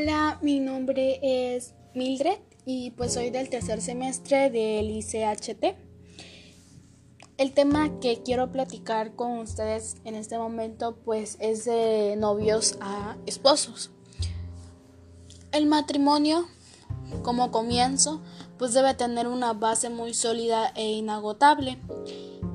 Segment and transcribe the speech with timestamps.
[0.00, 5.76] Hola, mi nombre es Mildred y pues soy del tercer semestre del ICHT.
[7.36, 13.18] El tema que quiero platicar con ustedes en este momento pues es de novios a
[13.26, 13.90] esposos.
[15.52, 16.46] El matrimonio
[17.22, 18.22] como comienzo
[18.56, 21.76] pues debe tener una base muy sólida e inagotable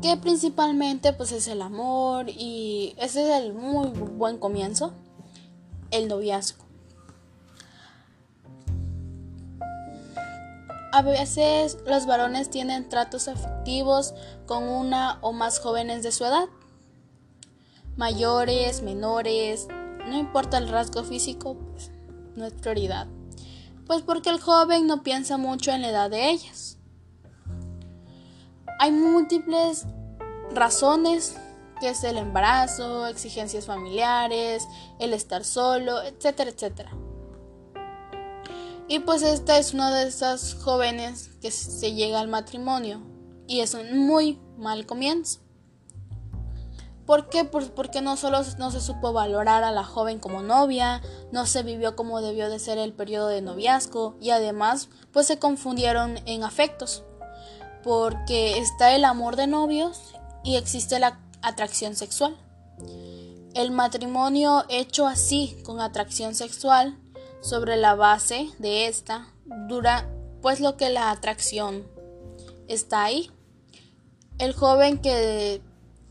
[0.00, 4.92] que principalmente pues es el amor y ese es el muy buen comienzo,
[5.90, 6.61] el noviazgo.
[10.92, 14.12] A veces los varones tienen tratos afectivos
[14.44, 16.44] con una o más jóvenes de su edad,
[17.96, 19.68] mayores, menores,
[20.06, 21.90] no importa el rasgo físico, pues
[22.36, 23.06] no es prioridad,
[23.86, 26.76] pues porque el joven no piensa mucho en la edad de ellas.
[28.78, 29.86] Hay múltiples
[30.54, 31.36] razones
[31.80, 36.92] que es el embarazo, exigencias familiares, el estar solo, etcétera, etcétera.
[38.88, 43.00] Y pues esta es una de esas jóvenes que se llega al matrimonio
[43.46, 45.40] y es un muy mal comienzo.
[47.06, 47.44] ¿Por qué?
[47.44, 51.02] porque no solo no se supo valorar a la joven como novia,
[51.32, 55.38] no se vivió como debió de ser el periodo de noviazgo y además pues se
[55.38, 57.02] confundieron en afectos.
[57.82, 62.36] Porque está el amor de novios y existe la atracción sexual.
[63.54, 66.96] El matrimonio hecho así con atracción sexual
[67.42, 69.26] sobre la base de esta
[69.68, 70.08] dura
[70.40, 71.86] pues lo que la atracción
[72.68, 73.30] está ahí.
[74.38, 75.60] El joven que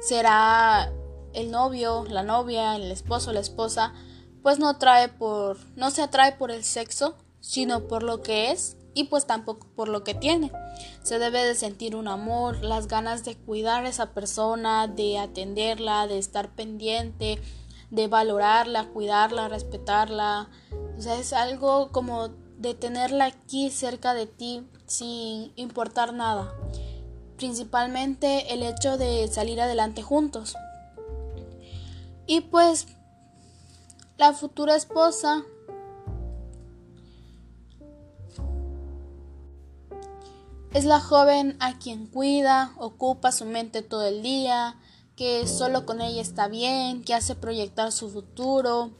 [0.00, 0.92] será
[1.32, 3.92] el novio, la novia, el esposo, la esposa,
[4.42, 8.76] pues no trae por no se atrae por el sexo, sino por lo que es
[8.94, 10.52] y pues tampoco por lo que tiene.
[11.02, 16.06] Se debe de sentir un amor, las ganas de cuidar a esa persona, de atenderla,
[16.06, 17.40] de estar pendiente,
[17.90, 20.48] de valorarla, cuidarla, respetarla.
[20.96, 22.28] O sea, es algo como
[22.58, 26.54] de tenerla aquí cerca de ti sin importar nada.
[27.36, 30.56] Principalmente el hecho de salir adelante juntos.
[32.26, 32.86] Y pues
[34.16, 35.44] la futura esposa
[40.72, 44.76] es la joven a quien cuida, ocupa su mente todo el día,
[45.16, 48.90] que solo con ella está bien, que hace proyectar su futuro,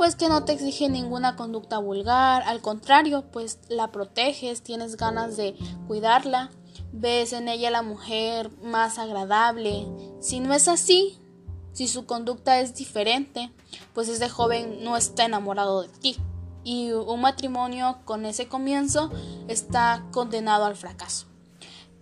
[0.00, 5.36] pues que no te exige ninguna conducta vulgar, al contrario, pues la proteges, tienes ganas
[5.36, 5.54] de
[5.88, 6.50] cuidarla,
[6.90, 9.86] ves en ella la mujer más agradable.
[10.18, 11.18] Si no es así,
[11.74, 13.52] si su conducta es diferente,
[13.92, 16.16] pues ese joven no está enamorado de ti.
[16.64, 19.10] Y un matrimonio con ese comienzo
[19.48, 21.26] está condenado al fracaso.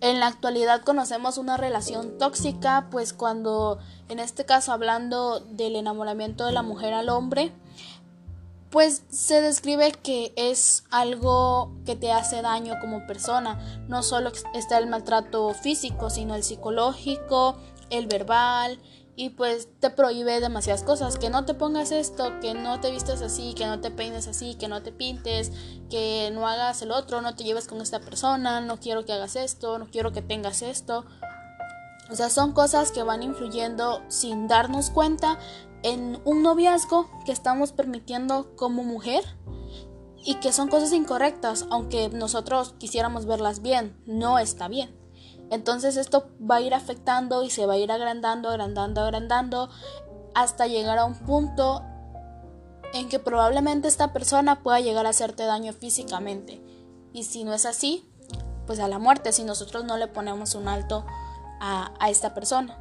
[0.00, 6.46] En la actualidad conocemos una relación tóxica, pues cuando, en este caso hablando del enamoramiento
[6.46, 7.52] de la mujer al hombre,
[8.70, 13.58] pues se describe que es algo que te hace daño como persona.
[13.88, 17.56] No solo está el maltrato físico, sino el psicológico,
[17.90, 18.78] el verbal,
[19.18, 23.20] y pues te prohíbe demasiadas cosas, que no te pongas esto, que no te vistas
[23.20, 25.50] así, que no te peines así, que no te pintes,
[25.90, 29.34] que no hagas el otro, no te lleves con esta persona, no quiero que hagas
[29.34, 31.04] esto, no quiero que tengas esto.
[32.10, 35.36] O sea, son cosas que van influyendo sin darnos cuenta
[35.82, 39.24] en un noviazgo que estamos permitiendo como mujer
[40.24, 44.96] y que son cosas incorrectas, aunque nosotros quisiéramos verlas bien, no está bien.
[45.50, 49.70] Entonces esto va a ir afectando y se va a ir agrandando, agrandando, agrandando
[50.34, 51.82] hasta llegar a un punto
[52.92, 56.62] en que probablemente esta persona pueda llegar a hacerte daño físicamente.
[57.12, 58.08] Y si no es así,
[58.66, 61.06] pues a la muerte, si nosotros no le ponemos un alto
[61.60, 62.78] a, esta persona.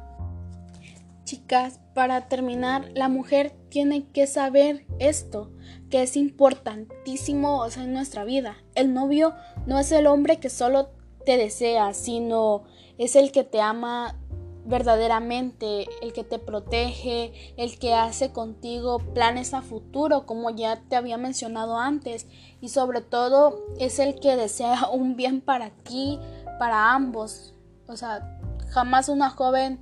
[1.28, 5.50] Chicas, para terminar, la mujer tiene que saber esto,
[5.90, 8.56] que es importantísimo en nuestra vida.
[8.74, 9.34] El novio
[9.66, 10.88] no es el hombre que solo
[11.26, 12.62] te desea, sino
[12.96, 14.16] es el que te ama
[14.64, 20.96] verdaderamente, el que te protege, el que hace contigo planes a futuro, como ya te
[20.96, 22.26] había mencionado antes,
[22.62, 26.18] y sobre todo es el que desea un bien para ti,
[26.58, 27.52] para ambos.
[27.86, 29.78] O sea, jamás una joven,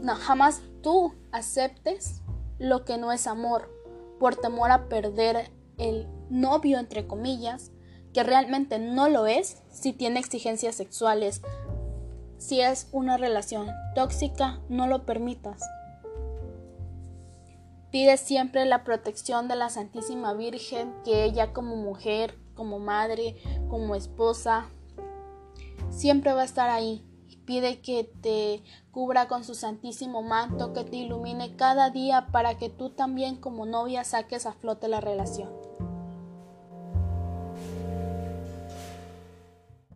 [0.00, 2.22] no, jamás tú aceptes
[2.58, 3.70] lo que no es amor,
[4.18, 7.70] por temor a perder el novio, entre comillas,
[8.12, 11.42] que realmente no lo es si tiene exigencias sexuales.
[12.38, 15.62] Si es una relación tóxica, no lo permitas.
[17.90, 23.36] Pide siempre la protección de la Santísima Virgen, que ella como mujer, como madre,
[23.68, 24.66] como esposa,
[25.90, 27.04] siempre va a estar ahí
[27.44, 32.68] Pide que te cubra con su santísimo manto, que te ilumine cada día para que
[32.68, 35.71] tú también como novia saques a flote la relación.